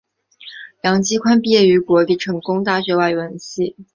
[0.81, 3.75] 杨基宽毕业于国立成功大学外文系。